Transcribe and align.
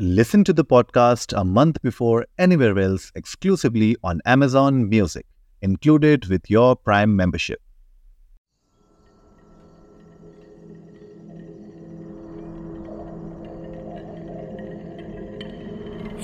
Listen 0.00 0.44
to 0.44 0.52
the 0.52 0.64
podcast 0.64 1.32
a 1.36 1.44
month 1.44 1.82
before 1.82 2.24
anywhere 2.38 2.78
else 2.78 3.10
exclusively 3.16 3.96
on 4.04 4.20
Amazon 4.24 4.88
Music, 4.88 5.26
included 5.62 6.26
with 6.26 6.48
your 6.48 6.76
Prime 6.76 7.16
membership. 7.16 7.58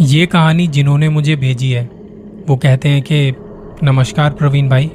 ये 0.00 0.26
कहानी 0.26 0.66
जिन्होंने 0.66 1.08
मुझे 1.08 1.36
भेजी 1.36 1.70
है 1.70 1.84
वो 2.48 2.56
कहते 2.56 2.88
हैं 2.88 3.02
कि 3.02 3.34
नमस्कार 3.82 4.30
प्रवीण 4.32 4.68
भाई 4.68 4.90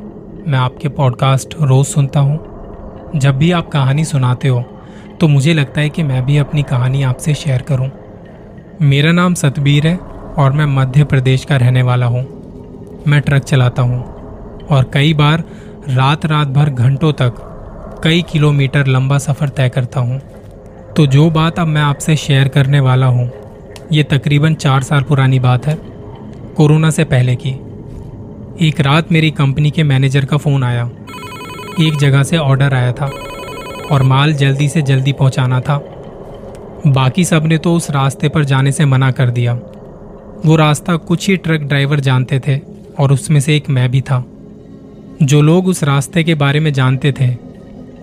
मैं 0.47 0.59
आपके 0.59 0.89
पॉडकास्ट 0.89 1.55
रोज़ 1.61 1.87
सुनता 1.87 2.19
हूँ 2.19 3.19
जब 3.19 3.37
भी 3.37 3.51
आप 3.51 3.69
कहानी 3.69 4.05
सुनाते 4.05 4.47
हो 4.47 4.61
तो 5.21 5.27
मुझे 5.27 5.53
लगता 5.53 5.81
है 5.81 5.89
कि 5.89 6.03
मैं 6.03 6.25
भी 6.25 6.37
अपनी 6.37 6.63
कहानी 6.63 7.03
आपसे 7.03 7.33
शेयर 7.33 7.61
करूँ 7.61 8.08
मेरा 8.81 9.11
नाम 9.11 9.33
सतबीर 9.33 9.87
है 9.87 9.95
और 10.39 10.51
मैं 10.51 10.65
मध्य 10.65 11.03
प्रदेश 11.03 11.43
का 11.45 11.55
रहने 11.57 11.81
वाला 11.81 12.05
हूँ। 12.05 12.21
मैं 13.07 13.19
ट्रक 13.21 13.43
चलाता 13.43 13.81
हूँ 13.81 14.01
और 14.65 14.89
कई 14.93 15.13
बार 15.13 15.43
रात 15.89 16.25
रात 16.25 16.47
भर 16.47 16.69
घंटों 16.69 17.11
तक 17.13 17.41
कई 18.03 18.21
किलोमीटर 18.21 18.87
लंबा 18.87 19.17
सफ़र 19.17 19.49
तय 19.49 19.69
करता 19.69 19.99
हूँ। 19.99 20.19
तो 20.97 21.05
जो 21.07 21.29
बात 21.29 21.59
अब 21.59 21.67
मैं 21.67 21.81
आपसे 21.81 22.15
शेयर 22.15 22.47
करने 22.47 22.79
वाला 22.79 23.07
हूँ, 23.07 23.29
ये 23.91 24.03
तकरीबन 24.03 24.55
चार 24.55 24.83
साल 24.83 25.03
पुरानी 25.03 25.39
बात 25.39 25.67
है, 25.67 25.77
कोरोना 26.57 26.89
से 26.89 27.03
पहले 27.03 27.35
की। 27.35 27.51
एक 28.67 28.81
रात 28.81 29.11
मेरी 29.11 29.31
कंपनी 29.31 29.71
के 29.71 29.83
मैनेजर 29.83 30.25
का 30.25 30.37
फ़ोन 30.37 30.63
आया। 30.63 30.89
एक 31.81 31.97
जगह 31.97 32.23
से 32.23 32.37
ऑर्डर 32.37 32.73
आया 32.73 32.91
था 32.91 33.11
और 33.91 34.03
माल 34.03 34.33
जल्दी 34.33 34.69
से 34.69 34.81
जल्दी 34.81 35.13
पहुंचाना 35.13 35.59
था। 35.59 35.81
बाकी 36.87 37.25
सबने 37.25 37.57
तो 37.57 37.73
उस 37.75 37.89
रास्ते 37.91 38.29
पर 38.29 38.43
जाने 38.43 38.71
से 38.71 38.85
मना 38.85 39.11
कर 39.11 39.29
दिया। 39.29 39.53
वो 40.45 40.55
रास्ता 40.55 40.95
कुछ 40.95 41.29
ही 41.29 41.37
ट्रक 41.37 41.61
ड्राइवर 41.61 41.99
जानते 41.99 42.39
थे 42.39 42.59
और 42.99 43.11
उसमें 43.11 43.39
से 43.39 43.55
एक 43.55 43.69
मैं 43.69 43.91
भी 43.91 44.01
था। 44.01 44.25
जो 45.23 45.41
लोग 45.41 45.67
उस 45.67 45.83
रास्ते 45.83 46.23
के 46.23 46.35
बारे 46.35 46.59
में 46.59 46.73
जानते 46.73 47.11
थे, 47.11 47.35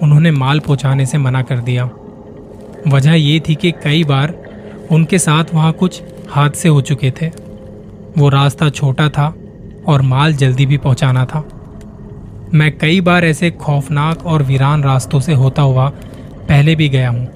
उन्होंने 0.03 0.31
माल 0.31 0.61
पहुँचाने 0.61 1.07
से 1.07 1.19
मना 1.19 1.43
कर 1.43 1.59
दिया। 1.59 1.85
वजह 2.89 3.13
ये 3.13 3.41
थी 3.41 3.55
कि 3.55 3.73
कई 3.73 4.05
बार 4.05 4.35
उनके 4.93 5.19
साथ 5.19 5.45
वहाँ 5.55 5.73
कुछ 5.73 6.03
हादसे 6.31 6.69
हो 6.69 6.81
चुके 6.81 7.11
थे। 7.11 7.27
वो 8.19 8.29
रास्ता 8.29 8.69
छोटा 8.71 9.09
था 9.09 9.35
और 9.87 10.03
माल 10.03 10.33
जल्दी 10.33 10.67
भी 10.67 10.79
पहुंचाना 10.79 11.25
था। 11.25 11.45
मैं 12.55 12.79
कई 12.79 13.01
बार 13.01 13.25
ऐसे 13.25 13.51
खौफनाक 13.51 14.27
और 14.27 14.43
वीरान 14.43 14.83
रास्तों 14.83 15.21
से 15.21 15.35
होता 15.35 15.63
हुआ 15.63 15.89
पहले 16.49 16.77
भी 16.77 16.89
गया 16.89 17.11
हूँ। 17.11 17.29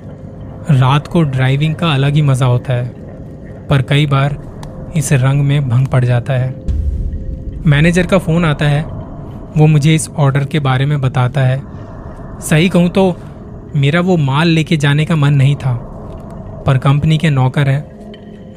रात 0.63 1.07
को 1.07 1.23
ड्राइविंग 1.25 1.75
का 1.75 1.93
अलग 1.93 2.15
ही 2.15 2.23
मज़ा 2.23 2.47
होता 2.47 2.73
है, 2.73 2.89
पर 3.69 3.83
कई 3.83 4.07
बार 4.07 4.37
इस 4.97 5.13
रंग 5.13 5.43
में 5.43 5.69
भंग 5.69 5.87
पड़ 5.87 6.05
जाता 6.05 6.33
है। 6.33 6.55
मैनेजर 7.67 8.07
का 8.07 8.19
फ़ोन 8.19 8.45
आता 8.45 8.65
है, 8.65 8.83
वो 9.57 9.67
मुझे 9.67 9.95
इस 9.95 10.09
ऑर्डर 10.11 10.45
के 10.45 10.61
बारे 10.61 10.87
में 10.87 11.01
बताता 11.01 11.41
है। 11.41 11.63
सही 12.41 12.69
कहूँ 12.69 12.89
तो 12.89 13.15
मेरा 13.77 14.01
वो 14.01 14.17
माल 14.17 14.49
लेके 14.49 14.77
जाने 14.77 15.05
का 15.05 15.17
मन 15.17 15.35
नहीं 15.35 15.55
था, 15.57 15.73
पर 16.67 16.79
कंपनी 16.79 17.19
के 17.19 17.31
नौकर 17.31 17.69
हैं, 17.69 17.85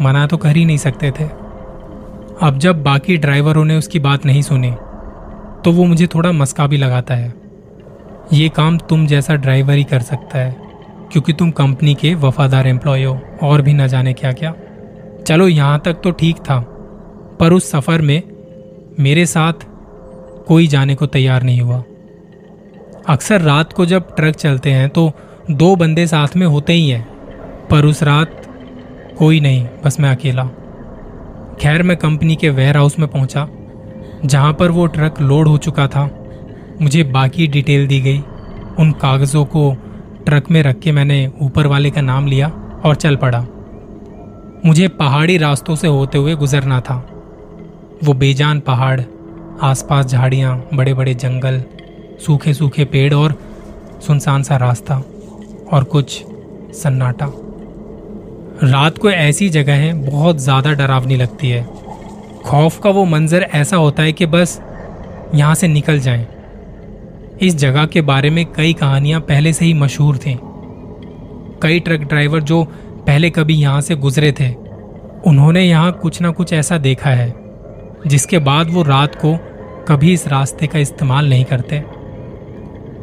मना 0.01 0.25
तो 0.27 0.37
कर 0.37 0.55
ही 0.55 0.65
नहीं 0.65 0.77
सकते 0.77 1.11
थे। 1.11 1.29
अब 2.41 2.57
जब 2.57 2.83
बाकी 2.83 3.17
ड्राइवरों 3.17 3.65
ने 3.65 3.77
उसकी 3.77 3.99
बात 3.99 4.25
नहीं 4.25 4.41
सुनी 4.41 4.71
तो 5.63 5.71
वो 5.71 5.85
मुझे 5.85 6.07
थोड़ा 6.07 6.31
मस्का 6.31 6.67
भी 6.67 6.77
लगाता 6.77 7.15
है। 7.15 7.33
ये 8.33 8.47
काम 8.49 8.77
तुम 8.79 9.05
जैसा 9.07 9.35
ड्राइवर 9.35 9.73
ही 9.73 9.83
कर 9.83 10.01
सकता 10.01 10.39
है। 10.39 10.62
क्योंकि 11.13 11.33
तुम 11.33 11.49
कंपनी 11.51 11.93
के 11.95 12.13
वफादार 12.15 12.67
एम्प्लॉय 12.67 13.03
हो, 13.03 13.19
और 13.43 13.61
भी 13.61 13.73
न 13.73 13.87
जाने 13.87 14.13
क्या 14.13 14.31
क्या। 14.31 14.53
चलो 15.27 15.47
यहाँ 15.47 15.81
तक 15.85 16.01
तो 16.03 16.11
ठीक 16.11 16.37
था, 16.39 16.59
पर 17.39 17.53
उस 17.53 17.69
सफ़र 17.71 18.01
में 18.01 18.21
मेरे 18.99 19.25
साथ 19.25 19.65
कोई 20.47 20.67
जाने 20.67 20.95
को 20.95 21.05
तैयार 21.07 21.43
नहीं 21.43 21.61
हुआ। 21.61 21.83
अक्सर 23.09 23.41
रात 23.41 23.73
को 23.73 23.85
जब 23.85 24.15
ट्रक 24.15 24.35
चलते 24.35 24.71
हैं 24.71 24.89
तो 24.89 25.11
दो 25.51 25.75
बंदे 25.75 26.07
साथ 26.07 26.35
में 26.35 26.45
होते 26.47 26.73
ही 26.73 26.89
हैं, 26.89 27.03
पर 27.69 27.85
उस 27.85 28.03
रात 28.03 28.41
कोई 29.17 29.39
नहीं, 29.39 29.65
बस 29.85 29.99
मैं 29.99 30.09
अकेला। 30.09 30.43
खैर, 31.61 31.83
मैं 31.83 31.97
कंपनी 31.97 32.35
के 32.35 32.49
वेयर 32.49 32.77
हाउस 32.77 32.99
में 32.99 33.07
पहुँचा, 33.07 33.47
जहाँ 34.25 34.53
पर 34.53 34.71
वो 34.71 34.85
ट्रक 34.87 35.21
लोड 35.21 35.47
हो 35.47 35.57
चुका 35.57 35.87
था। 35.87 36.09
मुझे 36.81 37.03
बाकी 37.03 37.47
डिटेल 37.47 37.87
दी 37.87 37.99
गई, 38.01 38.19
उन 38.79 38.91
कागज़ों 39.01 39.45
को 39.47 39.69
ट्रक 40.25 40.49
में 40.51 40.61
रख 40.63 40.79
के 40.79 40.91
मैंने 40.91 41.27
ऊपर 41.41 41.67
वाले 41.67 41.89
का 41.91 42.01
नाम 42.01 42.27
लिया 42.27 42.47
और 42.85 42.95
चल 42.95 43.15
पड़ा। 43.15 43.45
मुझे 44.65 44.87
पहाड़ी 44.89 45.37
रास्तों 45.37 45.75
से 45.75 45.87
होते 45.87 46.17
हुए 46.17 46.35
गुजरना 46.35 46.79
था। 46.81 46.95
वो 48.03 48.13
बेजान 48.13 48.59
पहाड़, 48.59 49.01
आसपास 49.61 50.05
झाड़ियाँ 50.05 50.57
बड़े 50.73 50.93
बड़े 50.93 51.13
जंगल 51.15 51.61
सूखे 52.19 52.53
सूखे 52.53 52.85
पेड़ 52.85 53.13
और 53.13 53.37
सुनसान 54.01 54.43
सा 54.43 54.57
रास्ता 54.57 54.95
और 55.73 55.83
कुछ 55.83 56.23
सन्नाटा। 56.73 57.31
रात 58.63 58.97
को 58.97 59.09
ऐसी 59.09 59.49
जगहें 59.49 60.05
बहुत 60.05 60.37
ज़्यादा 60.37 60.73
डरावनी 60.73 61.15
लगती 61.15 61.49
है। 61.49 61.63
खौफ 62.45 62.79
का 62.79 62.89
वो 62.89 63.05
मंजर 63.05 63.41
ऐसा 63.53 63.77
होता 63.77 64.03
है 64.03 64.13
कि 64.13 64.25
बस 64.25 64.59
यहाँ 65.35 65.55
से 65.55 65.67
निकल 65.67 65.99
जाएँ। 65.99 66.25
इस 67.43 67.55
जगह 67.55 67.85
के 67.85 68.01
बारे 68.01 68.29
में 68.29 68.45
कई 68.45 68.73
कहानियाँ 68.73 69.19
पहले 69.21 69.51
से 69.53 69.65
ही 69.65 69.73
मशहूर 69.73 70.17
थीं। 70.17 70.35
कई 71.63 71.79
ट्रक 71.79 72.01
ड्राइवर 72.01 72.41
जो 72.41 72.63
पहले 73.07 73.29
कभी 73.29 73.53
यहाँ 73.53 73.81
से 73.81 73.95
गुजरे 73.95 74.31
थे, 74.31 74.49
उन्होंने 75.27 75.63
यहाँ 75.63 75.91
कुछ 75.91 76.21
ना 76.21 76.31
कुछ 76.31 76.53
ऐसा 76.53 76.77
देखा 76.77 77.09
है, 77.09 77.33
जिसके 78.07 78.39
बाद 78.39 78.69
वो 78.69 78.83
रात 78.83 79.15
को 79.15 79.35
कभी 79.87 80.13
इस 80.13 80.27
रास्ते 80.27 80.67
का 80.67 80.79
इस्तेमाल 80.79 81.29
नहीं 81.29 81.45
करते। 81.45 81.81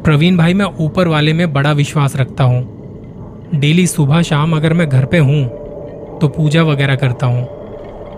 प्रवीण 0.05 0.37
भाई, 0.37 0.55
मैं 0.55 0.67
ऊपर 0.81 1.09
वाले 1.09 1.33
में 1.33 1.53
बड़ा 1.53 1.73
विश्वास 1.73 2.17
रखता 2.17 2.45
हूँ। 2.45 3.51
डेली 3.55 3.87
सुबह 3.87 4.23
शाम 4.23 4.57
अगर 4.57 4.73
मैं 4.73 4.89
घर 4.89 5.05
पे 5.05 5.19
हूँ 5.19 5.45
तो 6.21 6.29
पूजा 6.29 6.63
वगैरह 6.63 6.97
करता 6.97 7.27
हूँ 7.27 7.45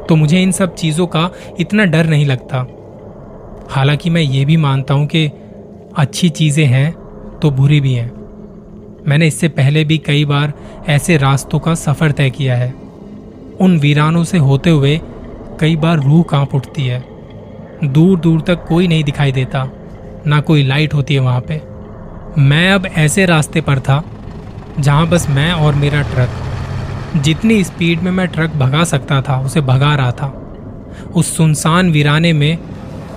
तो 0.09 0.17
मुझे 0.17 0.43
इन 0.43 0.53
सब 0.53 0.75
चीज़ों 0.75 1.07
का 1.07 1.31
इतना 1.61 1.85
डर 1.85 2.07
नहीं 2.07 2.27
लगता। 2.27 2.67
हालाँकि 3.71 4.11
मैं 4.11 4.23
ये 4.23 4.45
भी 4.45 4.57
मानता 4.57 4.95
हूँ 4.95 5.07
कि 5.07 5.31
अच्छी 5.97 6.29
चीज़ें 6.29 6.65
हैं 6.67 6.91
तो 7.39 7.51
बुरी 7.51 7.81
भी 7.81 7.93
हैं। 7.95 8.11
मैंने 9.09 9.27
इससे 9.27 9.49
पहले 9.49 9.85
भी 9.85 9.99
कई 9.99 10.25
बार 10.25 10.53
ऐसे 10.89 11.17
रास्तों 11.17 11.59
का 11.59 11.75
सफ़र 11.75 12.13
तय 12.13 12.31
किया 12.31 12.57
है। 12.57 12.73
उन 13.61 13.79
वीरानों 13.79 14.25
से 14.25 14.39
होते 14.39 14.71
हुए 14.71 15.01
कई 15.61 15.77
बार 15.77 15.99
रूह 15.99 16.23
काँप 16.23 16.55
उठती 16.55 16.87
है। 16.87 17.05
दूर 17.85 18.19
दूर 18.19 18.41
तक 18.41 18.65
कोई 18.65 18.89
नहीं 18.89 19.05
दिखाई 19.05 19.33
देता, 19.33 19.69
ना 20.27 20.41
कोई 20.41 20.63
लाइट 20.63 20.95
होती 20.95 21.15
है 21.15 21.21
वहाँ 21.21 21.41
पे। 21.41 21.61
मैं 22.39 22.73
अब 22.73 22.87
ऐसे 22.87 23.27
रास्ते 23.27 23.61
पर 23.61 23.81
था, 23.81 24.03
जहाँ 24.81 25.09
बस 25.09 25.29
मैं 25.31 25.53
और 25.53 25.75
मेरा 25.75 26.03
ट्रक, 26.03 27.23
जितनी 27.23 27.63
स्पीड 27.65 28.03
में 28.03 28.11
मैं 28.11 28.29
ट्रक 28.29 28.51
भगा 28.51 28.85
सकता 28.85 29.23
था, 29.23 29.41
उसे 29.41 29.61
भगा 29.61 29.95
रहा 29.95 30.13
था। 30.13 30.39
उस 31.15 31.37
सुनसान 31.37 31.91
वीराने 31.91 32.33
में 32.33 32.59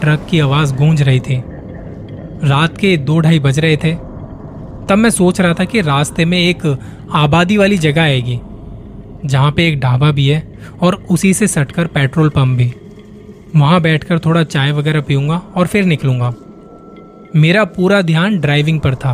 ट्रक 0.02 0.26
की 0.30 0.40
आवाज़ 0.40 0.76
गूंज 0.76 1.02
रही 1.02 1.20
थी। 1.20 1.44
रात 2.44 2.78
के 2.78 2.96
दो 2.98 3.20
ढाई 3.20 3.40
बज 3.40 3.60
रहे 3.60 3.78
थे। 3.78 3.94
तब 4.90 4.98
मैं 4.98 5.10
सोच 5.10 5.42
रहा 5.42 5.54
था 5.54 5.66
कि 5.66 5.82
रास्ते 5.82 6.26
में 6.26 6.38
एक 6.40 6.66
आबादी 7.14 7.58
वाली 7.58 7.78
जगह 7.78 8.02
आएगी, 8.02 8.40
जहाँ 9.26 9.52
पे 9.52 9.68
एक 9.68 9.80
ढाबा 9.80 10.12
भी 10.12 10.28
है 10.28 10.42
और 10.82 10.96
उसी 11.12 11.34
से 11.34 11.48
सटकर 11.48 11.88
पेट्रोल 11.88 12.30
पंप 12.30 12.58
भी। 12.58 12.74
वहाँ 13.56 13.82
बैठकर 13.82 14.20
थोड़ा 14.20 14.44
चाय 14.44 14.72
वगैरह 14.72 15.02
पीऊँगा 15.02 15.42
और 15.56 15.68
फिर 15.68 15.86
निकलूँगा। 15.86 16.34
मेरा 17.36 17.64
पूरा 17.66 18.02
ध्यान 18.02 18.40
ड्राइविंग 18.40 18.80
पर 18.80 18.96
था। 18.96 19.14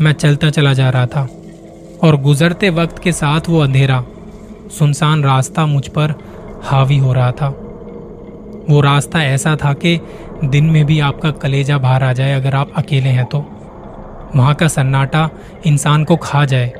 मैं 0.00 0.12
चलता 0.12 0.50
चला 0.50 0.72
जा 0.72 0.90
रहा 0.90 1.06
था 1.06 1.28
और 2.02 2.16
गुजरते 2.16 2.70
वक्त 2.70 2.98
के 2.98 3.12
साथ 3.12 3.48
वो 3.48 3.60
अंधेरा, 3.60 4.04
सुनसान 4.78 5.22
रास्ता 5.24 5.66
मुझ 5.66 5.86
पर 5.88 6.14
हावी 6.62 6.98
हो 6.98 7.12
रहा 7.12 7.32
था। 7.32 7.48
वो 8.70 8.80
रास्ता 8.80 9.22
ऐसा 9.24 9.56
था 9.56 9.72
कि 9.74 9.98
दिन 10.44 10.64
में 10.64 10.84
भी 10.86 10.98
आपका 11.00 11.30
कलेजा 11.30 11.78
बाहर 11.78 12.02
आ 12.02 12.12
जाए 12.12 12.32
अगर 12.32 12.54
आप 12.54 12.72
अकेले 12.76 13.08
हैं 13.08 13.24
तो। 13.24 13.38
वहाँ 14.36 14.54
का 14.54 14.68
सन्नाटा 14.68 15.28
इंसान 15.66 16.04
को 16.04 16.16
खा 16.16 16.44
जाए। 16.44 16.72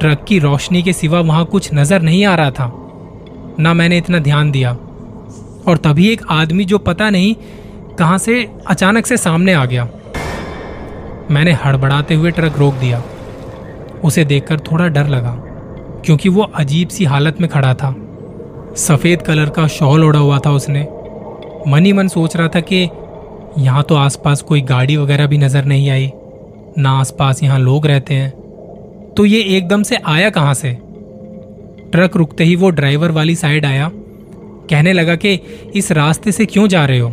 ट्रक 0.00 0.24
की 0.28 0.38
रोशनी 0.38 0.82
के 0.82 0.92
सिवा 0.92 1.20
वहाँ 1.20 1.44
कुछ 1.44 1.68
नज़र 1.74 2.02
नहीं 2.02 2.24
आ 2.24 2.34
रहा 2.34 2.50
था। 2.50 2.70
ना 3.60 3.74
मैंने 3.74 3.98
इतना 3.98 4.18
ध्यान 4.18 4.50
दिया। 4.50 4.72
और 5.68 5.76
तभी 5.76 6.08
एक 6.08 6.22
आदमी 6.30 6.64
जो 6.64 6.78
पता 6.78 7.10
नहीं 7.10 7.34
कहाँ 7.98 8.18
से 8.18 8.42
अचानक 8.66 9.06
से 9.06 9.16
सामने 9.16 9.52
आ 9.52 9.64
गया। 9.64 9.88
मैंने 11.30 11.52
हड़बड़ाते 11.64 12.14
हुए 12.14 12.30
ट्रक 12.30 12.58
रोक 12.58 12.74
दिया। 12.74 13.02
उसे 14.04 14.24
देखकर 14.24 14.60
थोड़ा 14.60 14.88
डर 14.88 15.06
लगा, 15.06 15.36
क्योंकि 16.04 16.28
वो 16.28 16.42
अजीब 16.54 16.88
सी 16.88 17.04
हालत 17.04 17.40
में 17.40 17.48
खड़ा 17.50 17.74
था। 17.74 17.94
सफ़ेद 18.76 19.22
कलर 19.22 19.48
का 19.48 19.66
शॉल 19.68 20.04
ओढ़ा 20.04 20.18
हुआ 20.18 20.38
था 20.38 20.50
उसने। 20.50 20.86
मन 21.68 21.86
ही 21.86 21.92
मन 21.92 22.08
सोच 22.08 22.36
रहा 22.36 22.48
था 22.48 22.60
कि 22.60 22.76
यहाँ 23.58 23.82
तो 23.82 23.94
आसपास 23.94 24.42
कोई 24.42 24.60
गाड़ी 24.60 24.96
वगैरह 24.96 25.26
भी 25.26 25.38
नज़र 25.38 25.64
नहीं 25.64 25.90
आई। 25.90 26.10
ना 26.78 26.90
आसपास 26.90 27.42
यहाँ 27.42 27.58
लोग 27.58 27.86
रहते 27.86 28.14
हैं। 28.14 28.30
तो 29.16 29.24
ये 29.24 29.40
एकदम 29.56 29.82
से 29.82 29.96
आया 29.96 30.30
कहाँ 30.30 30.54
से? 30.54 30.78
ट्रक 31.92 32.16
रुकते 32.16 32.44
ही 32.44 32.56
वो 32.56 32.70
ड्राइवर 32.70 33.10
वाली 33.10 33.34
साइड 33.34 33.66
आया। 33.66 33.90
कहने 34.70 34.92
लगा 34.92 35.16
कि, 35.16 35.40
इस 35.76 35.92
रास्ते 35.92 36.32
से 36.32 36.46
क्यों 36.46 36.68
जा 36.68 36.84
रहे 36.84 36.98
हो? 36.98 37.08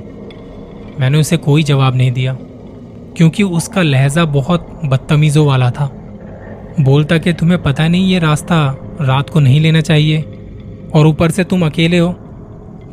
मैंने 1.00 1.20
उसे 1.20 1.38
कोई 1.38 1.64
जवाब 1.64 1.96
नहीं 1.96 2.12
दिया, 2.12 2.38
क्योंकि 3.18 3.44
उसका 3.44 3.82
लहजा 3.82 4.26
बहुत 4.26 4.82
बदतमीज़ों 4.86 5.48
वाला 5.48 5.72
था। 5.72 5.92
बोलता 6.80 7.18
कि, 7.18 7.34
तुम्हें 7.34 7.64
पता 7.64 7.88
नहीं 7.88 8.08
ये 8.08 8.20
रास्ता 8.20 8.78
रात 9.02 9.30
को 9.30 9.40
नहीं 9.40 9.60
लेना 9.60 9.82
चाहिए, 9.82 10.22
और 10.96 11.08
ऊपर 11.08 11.32
से 11.32 11.44
तुम 11.44 11.66
अकेले 11.66 11.98
हो 11.98 12.16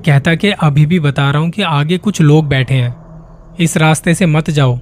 कहता 0.08 0.34
कि 0.34 0.50
अभी 0.50 0.86
भी 0.86 1.00
बता 1.00 1.30
रहा 1.30 1.42
हूँ 1.42 1.50
कि 1.50 1.62
आगे 1.62 1.98
कुछ 1.98 2.20
लोग 2.22 2.46
बैठे 2.48 2.74
हैं। 2.74 3.56
इस 3.60 3.76
रास्ते 3.76 4.14
से 4.14 4.26
मत 4.26 4.50
जाओ। 4.50 4.78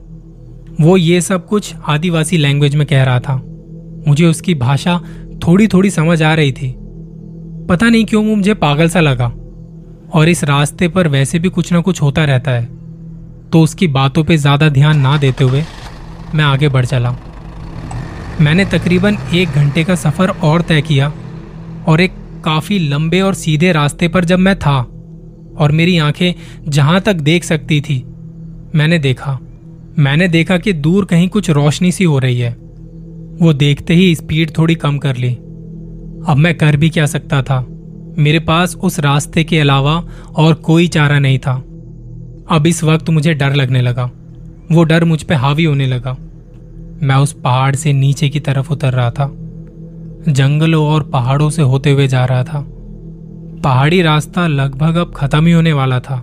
वो 0.81 0.97
ये 0.97 1.21
सब 1.21 1.47
कुछ 1.47 1.75
आदिवासी 1.89 2.37
लैंग्वेज 2.37 2.75
में 2.75 2.87
कह 2.87 3.05
रहा 3.05 3.21
था। 3.21 3.35
मुझे 4.09 4.27
उसकी 4.27 4.55
भाषा 4.55 4.99
थोड़ी 5.47 5.69
थोड़ी 5.69 5.91
समझ 5.91 6.23
आ 6.23 6.35
रही 6.35 6.53
थी। 6.53 6.75
पता 7.69 7.89
नहीं 7.89 8.05
क्यों 8.05 8.23
मुझे 8.25 8.55
पागल 8.55 8.89
सा 8.89 9.01
लगा। 9.01 9.27
और 10.15 10.29
इस 10.29 10.45
रास्ते 10.45 10.89
पर 10.89 11.09
वैसे 11.09 11.39
भी 11.39 11.49
कुछ 11.49 11.73
ना 11.73 11.81
कुछ 11.81 12.03
होता 12.03 12.25
रहता 12.25 12.51
है। 12.51 12.65
तो 13.53 13.63
उसकी 13.63 13.87
बातों 13.89 14.25
पे 14.25 14.37
ज़्यादा 14.37 14.69
ध्यान 14.69 15.01
ना 15.01 15.17
देते 15.17 15.45
हुए 15.45 15.65
मैं 16.35 16.45
आगे 16.45 16.69
बढ़ 16.69 16.87
चला। 16.87 17.17
मैंने 18.41 18.65
तकरीबन 18.65 19.19
एक 19.35 19.49
घंटे 19.49 19.85
का 19.85 19.95
सफ़र 19.95 20.29
और 20.29 20.63
तय 20.63 20.83
किया 20.83 21.13
और 21.89 22.01
एक 22.01 22.13
काफ़ी 22.45 22.79
लंबे 22.79 23.21
और 23.21 23.35
सीधे 23.35 23.73
रास्ते 23.73 24.09
पर 24.09 24.25
जब 24.25 24.39
मैं 24.39 24.59
था 24.59 24.85
और 25.59 25.73
मेरी 25.73 25.99
आँखें 25.99 26.33
जहाँ 26.69 27.01
तक 27.01 27.15
देख 27.15 27.45
सकती 27.45 27.81
थी, 27.81 28.07
मैंने 28.75 28.99
देखा। 28.99 29.39
मैंने 29.99 30.29
देखा 30.29 30.59
कि 30.59 30.73
दूर 30.73 31.05
कहीं 31.05 31.29
कुछ 31.29 31.51
रोशनी 31.51 31.93
सी 31.93 32.05
हो 32.05 32.19
रही 32.19 32.39
है। 32.39 32.57
वो 33.43 33.53
देखते 33.53 33.95
ही 33.95 34.15
स्पीड 34.15 34.59
थोड़ी 34.59 34.75
कम 34.75 34.99
कर 34.99 35.17
ली। 35.17 35.35
अब 36.27 36.35
मैं 36.37 36.55
कर 36.55 36.77
भी 36.77 36.91
क्या 36.91 37.07
सकता 37.07 37.43
था? 37.43 37.67
मेरे 38.19 38.39
पास 38.39 38.77
उस 38.77 39.01
रास्ते 39.01 39.45
के 39.45 39.59
अलावा 39.61 40.05
और 40.37 40.55
कोई 40.55 40.89
चारा 40.89 41.19
नहीं 41.19 41.39
था। 41.39 41.55
अब 42.51 42.65
इस 42.67 42.85
वक्त 42.85 43.11
मुझे 43.11 43.35
डर 43.35 43.55
लगने 43.55 43.83
लगा। 43.83 44.11
वो 44.73 44.85
डर 44.85 45.05
मुझ 45.05 45.23
पर 45.23 45.35
हावी 45.35 45.65
होने 45.65 45.87
लगा। 45.87 46.17
मैं 47.03 47.17
उस 47.17 47.33
पहाड़ 47.33 47.77
से 47.77 47.93
नीचे 47.93 48.29
की 48.29 48.41
तरफ़ 48.41 48.73
उतर 48.73 48.93
रहा 48.93 49.11
था। 49.11 49.33
जंगलों 50.29 50.87
और 50.87 51.03
पहाड़ों 51.03 51.51
से 51.51 51.63
होते 51.63 51.91
हुए 51.91 52.09
जा 52.09 52.25
रहा 52.25 52.45
था। 52.45 52.76
पहाड़ी 53.67 54.03
रास्ता 54.03 54.47
लगभग 54.47 54.97
अब 54.97 55.13
खत्म 55.17 55.47
ही 55.47 55.53
होने 55.53 55.73
वाला 55.73 56.01
था। 56.01 56.23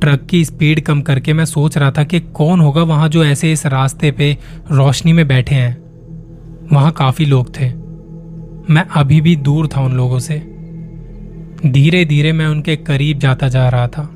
ट्रक 0.00 0.26
की 0.30 0.44
स्पीड 0.44 0.80
कम 0.80 1.00
करके 1.00 1.32
मैं 1.32 1.44
सोच 1.44 1.78
रहा 1.78 1.90
था 1.90 2.04
कि 2.04 2.20
कौन 2.20 2.60
होगा 2.60 2.82
वहाँ 2.82 3.08
जो 3.08 3.24
ऐसे 3.24 3.52
इस 3.52 3.66
रास्ते 3.66 4.10
पे 4.10 4.38
रोशनी 4.70 5.12
में 5.12 5.28
बैठे 5.28 5.54
हैं। 5.54 5.82
वहाँ 6.72 6.92
काफ़ी 6.92 7.24
लोग 7.24 7.60
थे। 7.60 7.68
मैं 8.72 8.84
अभी 8.96 9.20
भी 9.20 9.36
दूर 9.36 9.66
था 9.66 9.80
उन 9.80 9.92
लोगों 9.92 10.18
से। 10.18 10.34
धीरे 11.66 12.04
धीरे 12.04 12.32
मैं 12.32 12.46
उनके 12.46 12.76
करीब 12.76 13.18
जाता 13.18 13.48
जा 13.48 13.68
रहा 13.68 13.88
था। 13.88 14.10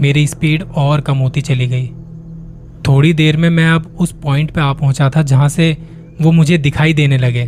मेरी 0.00 0.26
स्पीड 0.26 0.62
और 0.62 1.00
कम 1.00 1.16
होती 1.16 1.40
चली 1.40 1.66
गई। 1.66 1.86
थोड़ी 2.88 3.12
देर 3.12 3.36
में 3.36 3.50
मैं 3.50 3.70
अब 3.70 3.96
उस 3.98 4.12
पॉइंट 4.12 4.50
पे 4.50 4.60
आ 4.60 4.72
पहुँचा 4.72 5.10
था 5.10 5.22
जहाँ 5.22 5.48
से 5.48 5.78
वो 6.22 6.32
मुझे 6.32 6.58
दिखाई 6.58 6.92
देने 6.92 7.18
लगे। 7.18 7.46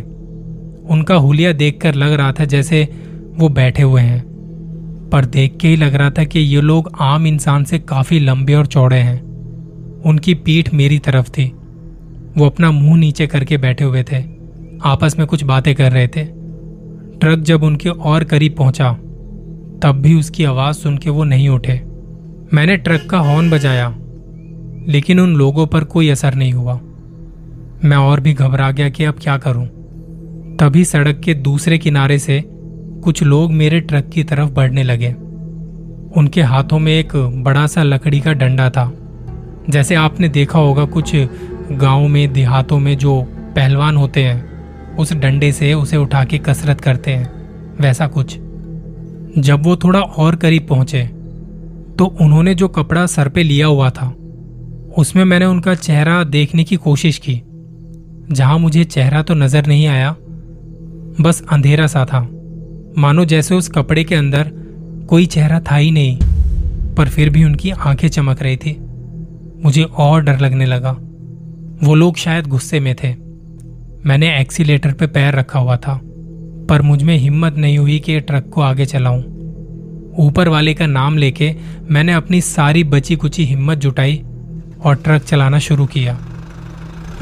उनका 0.89 1.15
हुलिया 1.15 1.51
देखकर 1.51 1.95
लग 1.95 2.13
रहा 2.13 2.31
था 2.31 2.45
जैसे 2.45 3.10
वो 3.37 3.49
बैठे 3.49 3.83
हुए 3.83 4.01
हैं। 4.01 4.31
पर 5.11 5.25
देख 5.25 5.57
के 5.57 5.67
ही 5.67 5.75
लग 5.75 5.95
रहा 5.95 6.09
था 6.09 6.23
कि 6.23 6.39
ये 6.39 6.61
लोग 6.61 6.91
आम 7.01 7.27
इंसान 7.27 7.63
से 7.63 7.79
काफ़ी 7.79 8.19
लंबे 8.19 8.53
और 8.53 8.65
चौड़े 8.65 8.97
हैं। 8.97 9.21
उनकी 10.05 10.33
पीठ 10.33 10.73
मेरी 10.73 10.99
तरफ़ 10.99 11.29
थी। 11.29 11.51
वो 12.37 12.45
अपना 12.45 12.71
मुँह 12.71 12.97
नीचे 12.97 13.27
करके 13.27 13.57
बैठे 13.57 13.83
हुए 13.83 14.03
थे। 14.03 14.23
आपस 14.85 15.15
में 15.19 15.27
कुछ 15.27 15.43
बातें 15.43 15.75
कर 15.75 15.91
रहे 15.91 16.07
थे। 16.07 16.23
ट्रक 17.19 17.39
जब 17.39 17.63
उनके 17.63 17.89
और 17.89 18.23
करीब 18.23 18.55
पहुँचा, 18.57 18.93
तब 19.83 19.91
भी 19.91 20.15
उसकी 20.15 20.43
आवाज़ 20.43 20.75
सुन 20.75 20.97
के 20.97 21.09
वो 21.09 21.23
नहीं 21.23 21.49
उठे। 21.49 21.81
मैंने 22.53 22.77
ट्रक 22.77 23.07
का 23.09 23.19
हॉर्न 23.19 23.49
बजाया, 23.49 23.97
लेकिन 24.87 25.19
उन 25.19 25.35
लोगों 25.35 25.67
पर 25.67 25.83
कोई 25.83 26.09
असर 26.09 26.33
नहीं 26.33 26.53
हुआ। 26.53 26.79
मैं 27.85 27.97
और 27.97 28.19
भी 28.19 28.33
घबरा 28.33 28.71
गया 28.71 28.89
कि 28.89 29.03
अब 29.03 29.15
क्या 29.21 29.37
करूँ। 29.37 29.65
तभी 30.57 30.85
सड़क 30.85 31.19
के 31.19 31.33
दूसरे 31.33 31.77
किनारे 31.77 32.19
से 32.19 32.60
कुछ 33.03 33.23
लोग 33.23 33.51
मेरे 33.51 33.79
ट्रक 33.79 34.09
की 34.09 34.23
तरफ़ 34.23 34.49
बढ़ने 34.49 34.83
लगे। 34.83 35.11
उनके 36.17 36.41
हाथों 36.41 36.79
में 36.79 36.91
एक 36.91 37.15
बड़ा 37.43 37.65
सा 37.67 37.83
लकड़ी 37.83 38.19
का 38.19 38.33
डंडा 38.33 38.69
था। 38.69 38.91
जैसे 39.69 39.95
आपने 39.95 40.29
देखा 40.29 40.59
होगा, 40.59 40.85
कुछ 40.85 41.11
गाँव 41.71 42.07
में, 42.07 42.33
देहातों 42.33 42.79
में 42.79 42.97
जो 42.97 43.21
पहलवान 43.55 43.97
होते 43.97 44.23
हैं, 44.23 44.97
उस 44.97 45.13
डंडे 45.13 45.51
से 45.51 45.73
उसे 45.73 45.97
उठा 45.97 46.23
के 46.25 46.37
कसरत 46.37 46.81
करते 46.81 47.11
हैं, 47.11 47.29
वैसा 47.81 48.07
कुछ। 48.07 48.37
जब 49.37 49.63
वो 49.63 49.75
थोड़ा 49.75 49.99
और 49.99 50.35
करीब 50.35 50.67
पहुँचे 50.67 51.03
तो 51.99 52.05
उन्होंने 52.21 52.53
जो 52.55 52.67
कपड़ा 52.67 53.05
सर 53.05 53.29
पे 53.29 53.43
लिया 53.43 53.67
हुआ 53.67 53.89
था, 53.89 54.07
उसमें 54.97 55.23
मैंने 55.25 55.45
उनका 55.45 55.75
चेहरा 55.75 56.23
देखने 56.23 56.63
की 56.63 56.75
कोशिश 56.75 57.17
की। 57.17 57.41
जहाँ 58.31 58.57
मुझे 58.59 58.83
चेहरा 58.83 59.21
तो 59.21 59.33
नज़र 59.33 59.65
नहीं 59.65 59.87
आया, 59.87 60.15
बस 61.21 61.43
अंधेरा 61.51 61.87
सा 61.87 62.05
था। 62.05 62.19
मानो 62.97 63.25
जैसे 63.25 63.55
उस 63.55 63.69
कपड़े 63.69 64.03
के 64.03 64.15
अंदर 64.15 64.51
कोई 65.09 65.25
चेहरा 65.25 65.59
था 65.59 65.75
ही 65.75 65.91
नहीं, 65.91 66.17
पर 66.95 67.09
फिर 67.09 67.29
भी 67.29 67.43
उनकी 67.43 67.71
आँखें 67.71 68.07
चमक 68.07 68.41
रही 68.41 68.57
थी। 68.57 68.81
मुझे 69.65 69.83
और 69.83 70.23
डर 70.23 70.39
लगने 70.39 70.65
लगा। 70.65 70.97
वो 71.83 71.95
लोग 71.95 72.17
शायद 72.17 72.47
गुस्से 72.47 72.79
में 72.79 72.95
थे। 73.03 73.15
मैंने 74.05 74.41
एक्सीलेटर 74.41 74.91
पे 74.91 75.07
पैर 75.07 75.35
रखा 75.35 75.59
हुआ 75.59 75.77
था, 75.77 76.01
पर 76.69 76.81
मुझमें 76.81 77.17
हिम्मत 77.17 77.55
नहीं 77.55 77.77
हुई 77.77 77.99
कि 77.99 78.19
ट्रक 78.19 78.49
को 78.49 78.61
आगे 78.61 78.85
चलाऊं। 78.85 79.23
ऊपर 80.17 80.47
वाले 80.47 80.73
का 80.73 80.85
नाम 80.85 81.17
लेके 81.17 81.55
मैंने 81.89 82.13
अपनी 82.13 82.41
सारी 82.41 82.83
बची 82.83 83.15
कुची 83.15 83.45
हिम्मत 83.45 83.77
जुटाई 83.77 84.23
और 84.83 84.95
ट्रक 84.95 85.23
चलाना 85.23 85.59
शुरू 85.59 85.85
किया। 85.85 86.19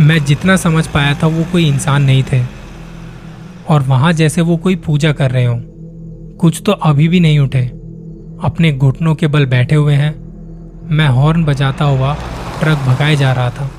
मैं 0.02 0.26
जितना 0.26 0.56
समझ 0.56 0.88
पाया 0.88 1.14
था, 1.14 1.28
वो 1.28 1.46
कोई 1.52 1.68
इंसान 1.68 2.04
नहीं 2.04 2.24
थे। 2.24 2.59
और 3.70 3.82
वहाँ 3.82 4.14
जैसे 4.14 4.42
वो 4.42 4.58
कोई 4.58 4.76
पूजा 4.76 5.12
कर 5.12 5.32
रहे 5.32 5.46
हो। 5.46 5.62
कुछ 6.38 6.62
तो 6.66 6.72
अभी 6.72 7.08
भी 7.08 7.20
नहीं 7.20 7.40
उठे। 7.40 7.66
अपने 8.44 8.72
घुटनों 8.72 9.16
के 9.16 9.28
बल 9.28 9.46
बैठे 9.46 9.76
हुए 9.76 9.94
हैं। 9.94 10.16
मैं 10.92 11.08
हॉर्न 11.08 11.44
बजाता 11.44 11.86
हुआ 11.86 12.18
ट्रक 12.60 12.78
भगाए 12.78 13.16
जा 13.16 13.34
रहा 13.34 13.50
था। 13.50 13.72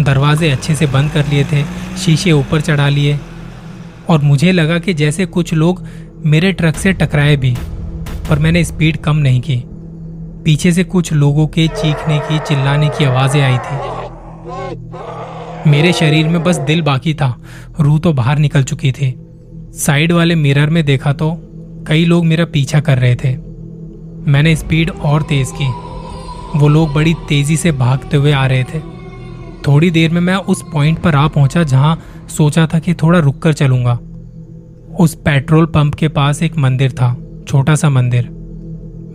दरवाजे 0.00 0.50
अच्छे 0.50 0.74
से 0.74 0.86
बंद 0.86 1.10
कर 1.10 1.26
लिए 1.26 1.44
थे, 1.44 1.64
शीशे 1.98 2.32
ऊपर 2.32 2.60
चढ़ा 2.60 2.88
लिए। 2.88 3.20
और 4.08 4.20
मुझे 4.20 4.52
लगा 4.52 4.78
कि 4.78 4.94
जैसे 4.94 5.26
कुछ 5.26 5.54
लोग 5.54 5.86
मेरे 6.26 6.52
ट्रक 6.52 6.76
से 6.76 6.92
टकराए 6.92 7.36
भी, 7.36 7.56
पर 8.30 8.38
मैंने 8.38 8.64
स्पीड 8.64 8.96
कम 8.96 9.16
नहीं 9.16 9.40
की। 9.40 9.64
पीछे 10.44 10.72
से 10.72 10.84
कुछ 10.84 11.12
लोगों 11.12 11.46
के 11.46 11.68
चीखने 11.68 12.18
की, 12.18 12.38
चिल्लाने 12.38 12.88
की 12.88 13.04
आवाज़ें 13.04 13.42
आई 13.42 13.58
थी। 13.58 13.76
मेरे 15.66 15.92
शरीर 15.92 16.28
में 16.28 16.42
बस 16.42 16.56
दिल 16.58 16.82
बाकी 16.82 17.14
था। 17.14 17.34
रूह 17.80 17.98
तो 17.98 18.12
बाहर 18.12 18.38
निकल 18.38 18.62
चुकी 18.62 18.92
थी। 18.92 19.14
साइड 19.74 20.12
वाले 20.12 20.34
मिरर 20.34 20.70
में 20.70 20.84
देखा 20.84 21.12
तो 21.12 21.30
कई 21.88 22.04
लोग 22.04 22.24
मेरा 22.26 22.44
पीछा 22.44 22.80
कर 22.80 22.98
रहे 22.98 23.16
थे। 23.16 23.36
मैंने 24.30 24.56
स्पीड 24.56 24.90
और 24.90 25.22
तेज 25.22 25.52
की। 25.54 25.68
वो 26.58 26.68
लोग 26.68 26.92
बड़ी 26.92 27.14
तेज़ी 27.28 27.56
से 27.56 27.72
भागते 27.72 28.16
हुए 28.16 28.32
आ 28.32 28.46
रहे 28.46 28.64
थे। 28.64 28.80
थोड़ी 29.66 29.90
देर 29.90 30.10
में 30.10 30.20
मैं 30.20 30.34
उस 30.34 30.62
पॉइंट 30.72 30.98
पर 30.98 31.14
आ 31.14 31.26
पहुँचा 31.28 31.62
जहाँ 31.62 31.98
सोचा 32.28 32.66
था 32.66 32.78
कि 32.78 32.94
थोड़ा 32.94 33.18
रुक 33.18 33.38
कर 33.38 33.52
चलूँगा। 33.52 33.98
उस 35.00 35.14
पेट्रोल 35.14 35.66
पंप 35.66 35.94
के 35.94 36.08
पास 36.08 36.42
एक 36.42 36.56
मंदिर 36.56 36.92
था, 36.92 37.16
छोटा 37.48 37.74
सा 37.74 37.90
मंदिर। 37.90 38.28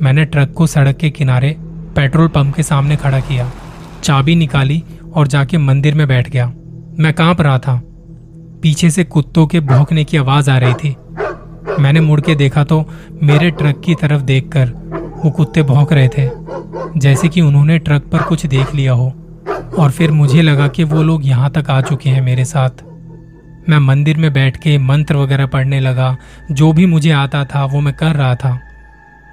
मैंने 0.02 0.26
ट्रक 0.26 0.54
को 0.54 0.68
सड़क 0.68 0.98
के 0.98 1.10
किनारे 1.10 1.56
पेट्रोल 1.96 2.28
पंप 2.28 2.56
के 2.56 2.64
सामने 2.64 2.96
खड़ा 2.96 3.20
किया। 3.20 3.52
चाबी 4.04 4.36
निकाली 4.36 4.84
और 5.18 5.28
जाके 5.28 5.58
मंदिर 5.58 5.96
में 5.96 6.08
बैठ 6.08 6.30
गया। 6.30 6.48
मैं 7.00 7.14
काँप 7.14 7.42
रहा 7.42 7.60
था। 7.60 7.82
पीछे 8.62 8.90
से 8.90 9.04
कुत्तों 9.04 9.48
के 9.48 9.60
भौंकने 9.60 10.04
की 10.04 10.18
आवाज़ 10.18 10.52
आ 10.52 10.58
रही 10.58 10.74
थी। 10.74 10.96
मैंने 11.80 12.00
मुड़ 12.00 12.22
के 12.22 12.36
देखा 12.36 12.64
तो 12.64 12.90
मेरे 13.24 13.52
ट्रक 13.52 13.82
की 13.86 13.96
तरफ़ 13.96 14.22
देखकर 14.22 14.70
वो 15.26 15.32
कुत्ते 15.32 15.64
भौंक 15.64 15.94
रहे 15.94 16.08
थे, 16.08 16.30
जैसे 16.98 17.28
कि 17.28 17.42
उन्होंने 17.42 17.78
ट्रक 17.80 18.02
पर 18.02 18.22
कुछ 18.22 18.46
देख 18.46 18.76
लिया 18.76 18.94
हो। 18.94 19.08
और 19.80 19.92
फिर 19.92 20.12
मुझे 20.12 20.42
लगा 20.42 20.68
कि 20.68 20.84
वो 20.84 21.04
लोग 21.04 21.26
यहाँ 21.26 21.50
तक 21.50 21.70
आ 21.70 21.82
चुके 21.82 22.10
हैं 22.10 22.22
मेरे 22.22 22.46
साथ। 22.46 22.70
मैं 23.70 23.78
मंदिर 23.78 24.18
में 24.18 24.34
बैठ 24.34 24.58
के 24.58 24.78
मंत्र 24.78 25.16
वगैरह 25.16 25.46
पढ़ने 25.46 25.80
लगा। 25.80 26.18
जो 26.52 26.74
भी 26.74 26.86
मुझे 26.86 27.12
आता 27.12 27.46
था, 27.46 27.66
वो 27.66 27.80
मैं 27.80 27.94
कर 27.94 28.16
रहा 28.16 28.36
था। 28.36 28.60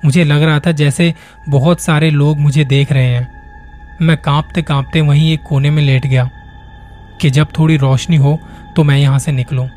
मुझे 0.05 0.25
लग 0.25 0.43
रहा 0.43 0.61
था 0.61 0.73
जैसे 0.73 1.15
बहुत 1.49 1.81
सारे 1.81 2.11
लोग 2.11 2.39
मुझे 2.39 2.65
देख 2.65 2.93
रहे 2.93 3.07
हैं। 3.07 3.44
मैं 4.03 4.17
कांपते 4.17 4.63
कांपते 4.63 5.01
वहीं 5.01 5.33
एक 5.33 5.43
कोने 5.43 5.71
में 5.71 5.83
लेट 5.83 6.07
गया 6.07 6.31
कि 7.21 7.31
जब 7.31 7.49
थोड़ी 7.59 7.77
रोशनी 7.77 8.17
हो 8.17 8.39
तो 8.77 8.85
मैं 8.85 8.99
यहाँ 8.99 9.19
से 9.19 9.33
निकलूं। 9.33 9.69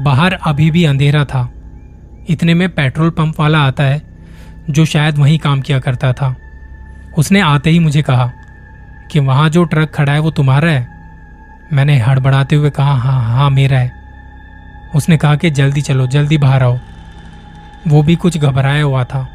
बाहर 0.00 0.32
अभी 0.32 0.70
भी 0.70 0.84
अंधेरा 0.84 1.24
था। 1.24 1.48
इतने 2.30 2.54
में 2.54 2.68
पेट्रोल 2.68 3.10
पंप 3.10 3.40
वाला 3.40 3.58
आता 3.58 3.84
है, 3.84 4.02
जो 4.70 4.84
शायद 4.84 5.18
वहीं 5.18 5.38
काम 5.38 5.60
किया 5.60 5.78
करता 5.78 6.12
था। 6.12 6.36
उसने 7.18 7.40
आते 7.40 7.70
ही 7.70 7.78
मुझे 7.78 8.02
कहा 8.02 8.32
कि 9.12 9.18
वहाँ 9.18 9.48
जो 9.48 9.64
ट्रक 9.64 9.90
खड़ा 9.90 10.12
है 10.12 10.18
वो 10.18 10.30
तुम्हारा 10.30 10.70
है? 10.70 10.88
मैंने 11.72 11.98
हड़बड़ाते 11.98 12.56
हुए 12.56 12.70
कहा 12.70 12.92
हाँ 12.92 13.22
हाँ 13.22 13.50
मेरा 13.50 13.78
है। 13.78 13.92
उसने 14.94 15.16
कहा 15.16 15.36
कि 15.36 15.50
जल्दी 15.50 15.80
चलो, 15.80 16.06
जल्दी 16.06 16.38
बाहर 16.38 16.62
आओ। 16.62 16.78
वो 17.88 18.02
भी 18.02 18.16
कुछ 18.16 18.38
घबराया 18.38 18.82
हुआ 18.82 19.04
था 19.04 19.28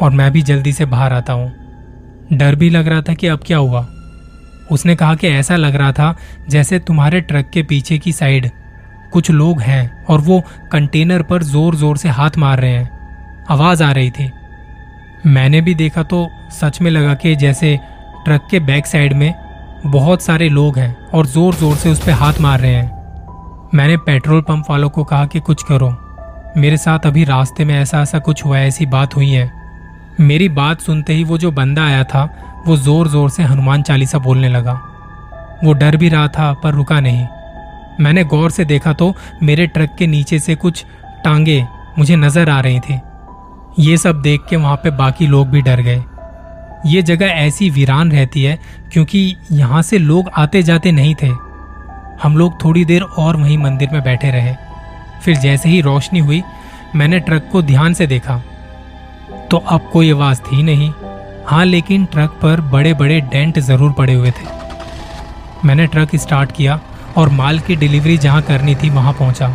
और 0.00 0.10
मैं 0.10 0.32
भी 0.32 0.42
जल्दी 0.42 0.72
से 0.72 0.84
बाहर 0.84 1.12
आता 1.12 1.32
हूँ। 1.32 1.61
डर 2.32 2.54
भी 2.54 2.70
लग 2.70 2.88
रहा 2.88 3.02
था 3.02 3.14
कि 3.14 3.26
अब 3.26 3.40
क्या 3.46 3.58
हुआ। 3.58 3.86
उसने 4.70 4.94
कहा 4.96 5.14
कि 5.14 5.28
ऐसा 5.28 5.56
लग 5.56 5.74
रहा 5.74 5.92
था 5.92 6.14
जैसे 6.48 6.78
तुम्हारे 6.78 7.20
ट्रक 7.20 7.50
के 7.50 7.62
पीछे 7.62 7.98
की 7.98 8.12
साइड 8.12 8.50
कुछ 9.12 9.30
लोग 9.30 9.60
हैं 9.60 10.04
और 10.04 10.20
वो 10.20 10.42
कंटेनर 10.72 11.22
पर 11.22 11.42
ज़ोर 11.42 11.74
ज़ोर 11.76 11.96
से 11.96 12.08
हाथ 12.08 12.36
मार 12.38 12.60
रहे 12.60 12.70
हैं। 12.70 13.44
आवाज़ 13.50 13.82
आ 13.82 13.90
रही 13.92 14.10
थी। 14.10 14.30
मैंने 15.26 15.60
भी 15.60 15.74
देखा 15.74 16.02
तो 16.02 16.28
सच 16.52 16.80
में 16.82 16.90
लगा 16.90 17.14
कि 17.14 17.34
जैसे 17.36 17.78
ट्रक 18.24 18.46
के 18.50 18.60
बैक 18.60 18.86
साइड 18.86 19.12
में 19.12 19.34
बहुत 19.86 20.22
सारे 20.22 20.48
लोग 20.48 20.78
हैं 20.78 20.94
और 21.08 21.26
ज़ोर 21.26 21.54
ज़ोर 21.54 21.76
से 21.76 21.90
उस 21.90 22.04
पर 22.04 22.12
हाथ 22.12 22.40
मार 22.40 22.60
रहे 22.60 22.74
हैं। 22.74 23.70
मैंने 23.74 23.96
पेट्रोल 23.96 24.40
पंप 24.40 24.70
वालों 24.70 24.90
को 24.90 25.04
कहा 25.04 25.26
कि 25.26 25.40
कुछ 25.40 25.62
करो। 25.62 25.90
मेरे 26.56 26.76
साथ 26.76 27.06
अभी 27.06 27.24
रास्ते 27.24 27.64
में 27.64 27.74
ऐसा 27.74 28.02
ऐसा 28.02 28.18
कुछ 28.18 28.44
हुआ 28.44 28.58
ऐसी 28.58 28.86
बात 28.86 29.16
हुई 29.16 29.30
है। 29.30 29.50
मेरी 30.20 30.48
बात 30.50 30.80
सुनते 30.80 31.12
ही 31.12 31.24
वो 31.24 31.38
जो 31.38 31.50
बंदा 31.52 31.84
आया 31.84 32.02
था, 32.04 32.24
वो 32.66 32.76
ज़ोर 32.76 33.08
ज़ोर 33.08 33.30
से 33.30 33.42
हनुमान 33.42 33.82
चालीसा 33.82 34.18
बोलने 34.18 34.48
लगा। 34.48 34.72
वो 35.64 35.72
डर 35.72 35.96
भी 35.96 36.08
रहा 36.08 36.28
था, 36.28 36.52
पर 36.54 36.74
रुका 36.74 37.00
नहीं। 37.00 37.26
मैंने 38.00 38.24
गौर 38.24 38.50
से 38.50 38.64
देखा 38.64 38.92
तो 38.92 39.14
मेरे 39.42 39.66
ट्रक 39.66 39.94
के 39.98 40.06
नीचे 40.06 40.38
से 40.38 40.54
कुछ 40.54 40.84
टांगे 41.24 41.64
मुझे 41.98 42.16
नज़र 42.16 42.50
आ 42.50 42.60
रही 42.60 42.80
थी। 42.80 43.00
ये 43.78 43.96
सब 43.96 44.20
देख 44.22 44.46
के 44.50 44.56
वहाँ 44.56 44.76
पे 44.76 44.90
बाकी 44.92 45.26
लोग 45.26 45.48
भी 45.48 45.62
डर 45.62 45.80
गए। 45.80 46.02
ये 46.86 47.02
जगह 47.02 47.26
ऐसी 47.26 47.70
वीरान 47.70 48.12
रहती 48.12 48.42
है, 48.42 48.58
क्योंकि 48.92 49.36
यहाँ 49.52 49.82
से 49.82 49.98
लोग 49.98 50.30
आते 50.34 50.62
जाते 50.62 50.92
नहीं 50.92 51.14
थे। 51.14 51.30
हम 52.22 52.36
लोग 52.36 52.62
थोड़ी 52.64 52.84
देर 52.84 53.02
और 53.02 53.36
वहीं 53.36 53.58
मंदिर 53.58 53.90
में 53.92 54.02
बैठे 54.02 54.30
रहे। 54.30 54.54
फिर 55.24 55.36
जैसे 55.36 55.68
ही 55.68 55.80
रोशनी 55.80 56.18
हुई, 56.18 56.42
मैंने 56.96 57.20
ट्रक 57.20 57.48
को 57.52 57.62
ध्यान 57.62 57.94
से 57.94 58.06
देखा। 58.06 58.42
तो 59.52 59.58
अब 59.68 59.88
कोई 59.92 60.10
आवाज़ 60.12 60.40
थी 60.42 60.62
नहीं। 60.62 60.90
हाँ 61.46 61.64
लेकिन 61.64 62.04
ट्रक 62.04 62.38
पर 62.42 62.60
बड़े 62.70 62.92
बड़े 62.94 63.20
डेंट 63.22 63.58
ज़रूर 63.60 63.92
पड़े 63.92 64.12
हुए 64.14 64.30
थे। 64.30 64.46
मैंने 65.64 65.86
ट्रक 65.86 66.14
स्टार्ट 66.16 66.52
किया 66.52 66.78
और 67.16 67.28
माल 67.30 67.58
की 67.58 67.76
डिलीवरी 67.76 68.16
जहाँ 68.18 68.42
करनी 68.42 68.74
थी 68.74 68.90
वहाँ 68.90 69.12
पहुँचा। 69.12 69.48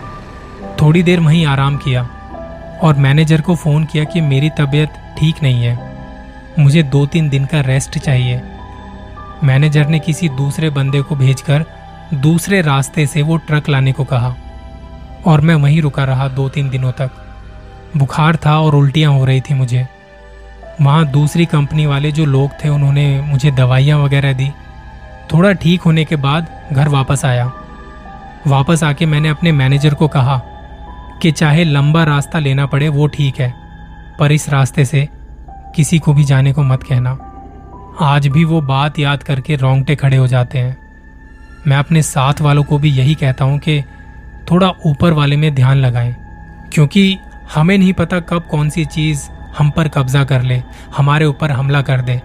थोड़ी 0.81 1.03
देर 1.03 1.19
वहीं 1.19 1.45
आराम 1.45 1.77
किया 1.77 2.03
और 2.83 2.97
मैनेजर 2.97 3.41
को 3.41 3.55
फ़ोन 3.55 3.85
किया 3.85 4.03
कि 4.03 4.21
मेरी 4.21 4.49
तबीयत 4.59 5.01
ठीक 5.19 5.43
नहीं 5.43 5.63
है। 5.63 5.75
मुझे 6.59 6.83
दो 6.85 7.05
तीन 7.05 7.29
दिन 7.29 7.45
का 7.45 7.61
रेस्ट 7.63 7.97
चाहिए। 7.99 8.41
मैनेजर 9.43 9.87
ने 9.87 9.99
किसी 9.99 10.29
दूसरे 10.37 10.69
बंदे 10.69 11.01
को 11.01 11.15
भेजकर 11.15 11.65
दूसरे 12.15 12.61
रास्ते 12.63 13.07
से 13.07 13.21
वो 13.21 13.37
ट्रक 13.37 13.69
लाने 13.69 13.91
को 13.91 14.03
कहा 14.05 14.35
और 15.25 15.41
मैं 15.41 15.55
वहीं 15.55 15.81
रुका 15.81 16.03
रहा 16.03 16.27
दो 16.29 16.49
तीन 16.49 16.69
दिनों 16.69 16.91
तक। 16.91 17.23
बुखार 17.97 18.35
था 18.45 18.59
और 18.59 18.75
उल्टियाँ 18.75 19.11
हो 19.13 19.25
रही 19.25 19.41
थी 19.41 19.53
मुझे। 19.53 19.85
वहाँ 20.81 21.05
दूसरी 21.05 21.45
कंपनी 21.45 21.85
वाले 21.85 22.11
जो 22.11 22.25
लोग 22.25 22.51
थे, 22.63 22.69
उन्होंने 22.69 23.21
मुझे 23.21 23.51
दवाइयाँ 23.51 23.99
वगैरह 23.99 24.33
दी। 24.33 24.49
थोड़ा 25.33 25.51
ठीक 25.53 25.81
होने 25.81 26.05
के 26.05 26.15
बाद 26.15 26.47
घर 26.71 26.87
वापस 26.87 27.25
आया। 27.25 27.51
वापस 28.47 28.83
आके 28.83 29.05
मैंने 29.05 29.29
अपने 29.29 29.51
मैनेजर 29.51 29.93
को 29.93 30.07
कहा 30.07 30.41
कि 31.21 31.31
चाहे 31.31 31.63
लंबा 31.63 32.03
रास्ता 32.03 32.39
लेना 32.39 32.65
पड़े, 32.65 32.89
वो 32.89 33.07
ठीक 33.07 33.39
है, 33.39 33.53
पर 34.19 34.31
इस 34.31 34.49
रास्ते 34.49 34.85
से 34.85 35.07
किसी 35.75 35.99
को 35.99 36.13
भी 36.13 36.23
जाने 36.23 36.53
को 36.53 36.63
मत 36.63 36.83
कहना। 36.83 37.17
आज 38.01 38.27
भी 38.27 38.43
वो 38.45 38.61
बात 38.61 38.99
याद 38.99 39.23
करके 39.23 39.55
रोंगटे 39.55 39.95
खड़े 39.95 40.17
हो 40.17 40.27
जाते 40.27 40.59
हैं। 40.59 40.77
मैं 41.67 41.77
अपने 41.77 42.01
साथ 42.01 42.41
वालों 42.41 42.63
को 42.63 42.77
भी 42.77 42.89
यही 42.89 43.15
कहता 43.15 43.45
हूँ 43.45 43.57
कि 43.59 43.81
थोड़ा 44.51 44.69
ऊपर 44.85 45.13
वाले 45.13 45.37
में 45.37 45.53
ध्यान 45.55 45.77
लगाएँ, 45.77 46.15
क्योंकि 46.73 47.17
हमें 47.53 47.77
नहीं 47.77 47.93
पता 47.93 48.19
कब 48.19 48.43
कौन 48.43 48.69
सी 48.69 48.85
चीज़ 48.85 49.29
हम 49.57 49.69
पर 49.69 49.87
कब्जा 49.87 50.23
कर 50.23 50.41
ले, 50.41 50.63
हमारे 50.97 51.25
ऊपर 51.25 51.51
हमला 51.51 51.81
कर 51.81 52.01
दे। 52.01 52.21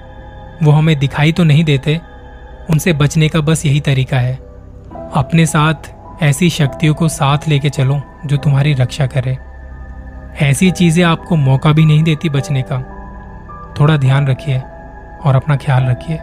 वो 0.62 0.71
हमें 0.71 0.99
दिखाई 0.99 1.33
तो 1.33 1.45
नहीं 1.45 1.64
देते, 1.64 2.00
उनसे 2.71 2.93
बचने 2.93 3.29
का 3.29 3.41
बस 3.41 3.67
यही 3.67 3.81
तरीका 3.81 4.19
है। 4.19 4.35
अपने 5.14 5.47
साथ 5.47 5.75
ऐसी 6.23 6.50
शक्तियों 6.50 6.95
को 6.95 7.09
साथ 7.09 7.49
लेके 7.49 7.71
चलो 7.71 8.00
जो 8.26 8.37
तुम्हारी 8.37 8.73
रक्षा 8.73 9.07
करे। 9.07 9.38
ऐसी 10.47 10.71
चीज़ें 10.71 11.05
आपको 11.05 11.37
मौका 11.37 11.73
भी 11.73 11.85
नहीं 11.85 12.02
देती 12.02 12.29
बचने 12.29 12.62
का। 12.62 12.79
थोड़ा 13.81 13.97
ध्यान 13.97 14.26
रखिए 14.26 14.59
और 15.25 15.37
अपना 15.37 15.57
ख्याल 15.57 15.85
रखिए। 15.85 16.19